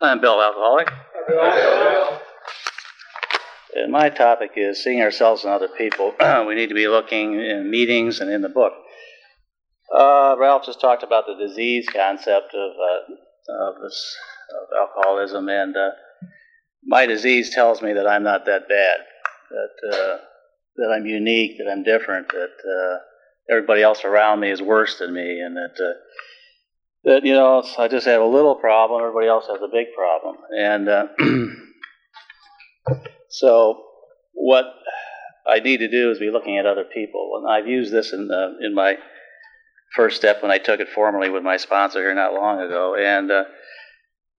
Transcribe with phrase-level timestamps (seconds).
[0.00, 0.92] I'm Bill Alcoholic.
[3.74, 6.14] And my topic is seeing ourselves and other people.
[6.46, 8.74] we need to be looking in meetings and in the book.
[9.92, 14.16] Uh, Ralph just talked about the disease concept of, uh, of, this,
[14.52, 15.90] of alcoholism, and uh,
[16.84, 19.00] my disease tells me that I'm not that bad,
[19.50, 20.18] that uh,
[20.76, 22.98] that I'm unique, that I'm different, that uh,
[23.50, 25.98] everybody else around me is worse than me, and that uh,
[27.08, 30.36] that you know I just have a little problem, everybody else has a big problem,
[30.56, 31.06] and uh,
[33.30, 33.82] so
[34.34, 34.66] what
[35.46, 38.30] I need to do is be looking at other people, and I've used this in
[38.30, 38.96] uh, in my
[39.96, 43.30] first step when I took it formally with my sponsor here not long ago, and.
[43.30, 43.44] Uh,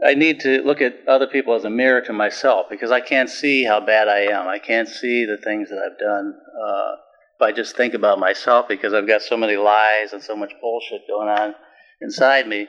[0.00, 3.28] I need to look at other people as a mirror to myself because I can't
[3.28, 4.46] see how bad I am.
[4.46, 6.92] I can't see the things that I've done uh,
[7.34, 10.52] if I just think about myself because I've got so many lies and so much
[10.60, 11.56] bullshit going on
[12.00, 12.68] inside me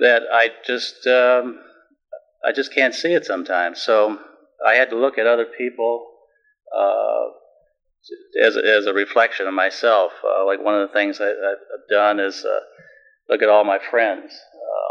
[0.00, 1.58] that I just um,
[2.44, 3.82] I just can't see it sometimes.
[3.82, 4.18] So
[4.64, 6.06] I had to look at other people
[6.76, 7.26] uh,
[8.42, 10.12] as as a reflection of myself.
[10.24, 12.60] Uh, like one of the things I, have done is uh,
[13.28, 14.32] look at all my friends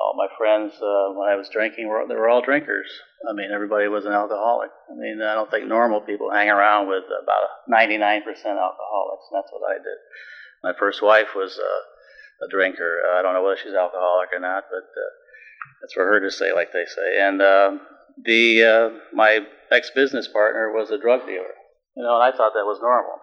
[0.05, 2.87] all my friends uh, when I was drinking were they were all drinkers.
[3.27, 4.69] I mean, everybody was an alcoholic.
[4.89, 9.25] I mean, I don't think normal people hang around with about 99% alcoholics.
[9.31, 9.99] And that's what I did.
[10.63, 11.81] My first wife was uh,
[12.41, 13.01] a drinker.
[13.05, 15.11] Uh, I don't know whether she's alcoholic or not, but uh,
[15.81, 17.19] that's for her to say, like they say.
[17.19, 17.77] And uh,
[18.23, 19.39] the uh, my
[19.71, 21.55] ex business partner was a drug dealer.
[21.95, 23.19] You know, and I thought that was normal.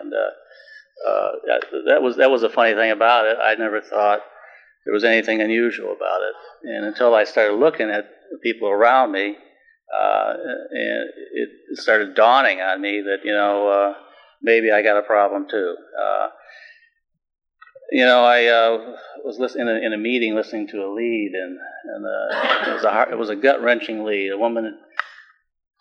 [0.00, 3.36] And uh, uh, that, that was that was a funny thing about it.
[3.42, 4.20] I never thought
[4.84, 6.68] there was anything unusual about it.
[6.68, 9.36] And until I started looking at the people around me,
[9.94, 10.32] uh,
[10.70, 13.94] and it started dawning on me that you know uh,
[14.42, 15.76] maybe I got a problem too.
[16.00, 16.28] Uh,
[17.90, 21.32] you know, I uh, was listening in a, in a, meeting, listening to a lead,
[21.34, 24.30] and, and uh, it was a heart, it was a gut wrenching lead.
[24.30, 24.78] A woman,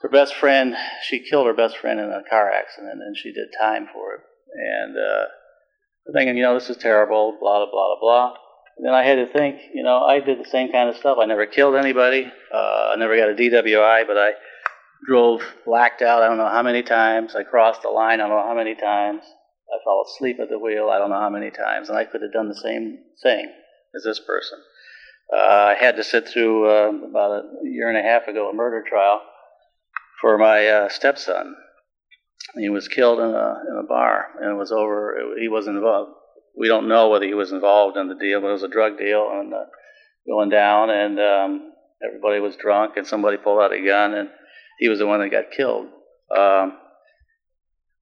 [0.02, 3.50] her best friend, she killed her best friend in a car accident, and she did
[3.60, 4.22] time for it.
[4.54, 5.26] And uh,
[6.14, 8.34] thinking, you know, this is terrible, blah blah blah blah
[8.78, 11.18] And then I had to think, you know, I did the same kind of stuff.
[11.22, 12.32] I never killed anybody.
[12.54, 14.32] Uh, I never got a DWI, but I
[15.06, 16.24] drove blacked out.
[16.24, 17.36] I don't know how many times.
[17.36, 18.22] I crossed the line.
[18.22, 19.24] I don't know how many times.
[19.74, 20.90] I fell asleep at the wheel.
[20.90, 21.90] I don't know how many times.
[21.90, 23.52] And I could have done the same thing
[23.96, 24.60] as this person.
[25.34, 28.54] Uh, I had to sit through uh, about a year and a half ago a
[28.54, 29.22] murder trial
[30.22, 31.56] for my uh, stepson.
[32.56, 35.18] He was killed in a in a bar, and it was over.
[35.18, 36.12] It, he wasn't involved
[36.58, 38.98] we don't know whether he was involved in the deal, but it was a drug
[38.98, 39.66] deal and uh,
[40.28, 41.74] going down, and um,
[42.06, 44.30] everybody was drunk, and somebody pulled out a gun, and
[44.80, 45.88] he was the one that got killed.
[46.36, 46.78] Um,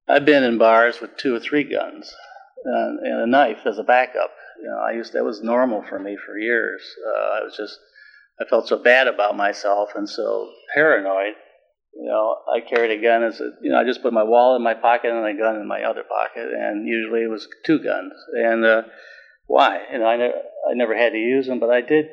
[0.08, 2.14] I've been in bars with two or three guns
[2.64, 4.30] and, and a knife as a backup.
[4.62, 6.82] You know, I used that was normal for me for years.
[7.06, 7.78] Uh, I was just
[8.40, 11.34] I felt so bad about myself and so paranoid
[11.96, 14.58] you know, I carried a gun as a, you know, I just put my wallet
[14.58, 17.78] in my pocket and a gun in my other pocket, and usually it was two
[17.78, 18.12] guns.
[18.34, 18.82] And uh,
[19.46, 19.80] why?
[19.90, 20.34] You know, I never,
[20.70, 22.06] I never had to use them, but I did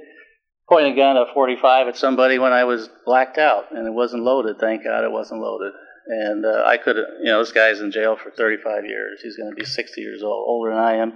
[0.69, 4.23] point a gun at 45 at somebody when I was blacked out, and it wasn't
[4.23, 4.57] loaded.
[4.57, 5.73] Thank God it wasn't loaded.
[6.05, 9.21] And uh, I could, you know, this guy's in jail for 35 years.
[9.23, 11.13] He's going to be 60 years old, older than I am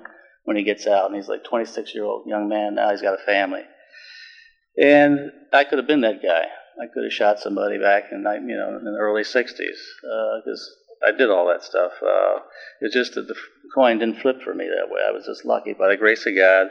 [0.48, 2.90] when he gets out, and he's like 26 year old young man now.
[2.92, 3.64] He's got a family,
[4.78, 6.46] and I could have been that guy.
[6.82, 9.78] I could have shot somebody back in you know in the early '60s
[10.46, 11.92] because uh, I did all that stuff.
[12.02, 12.40] Uh,
[12.80, 13.36] it's just that the
[13.76, 15.02] coin didn't flip for me that way.
[15.06, 15.74] I was just lucky.
[15.74, 16.68] By the grace of God,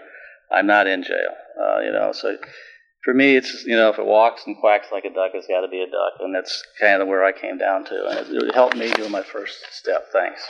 [0.51, 1.35] I'm not in jail.
[1.61, 2.39] Uh, you know, so
[3.07, 5.61] for me, it's you know if it walks and quacks like a duck, it's got
[5.61, 8.43] to be a duck, and that's kind of where I came down to, and it,
[8.49, 10.09] it helped me do my first step.
[10.13, 10.43] Thanks.